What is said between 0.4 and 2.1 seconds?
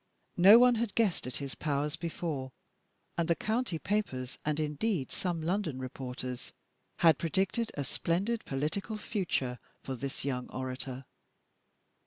one had guessed at his powers